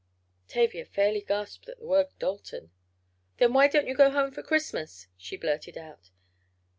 [0.47, 2.71] Tavia fairly gasped at the word "Dalton."
[3.37, 6.09] "Then why don't you go home for Christmas?" she blurted out.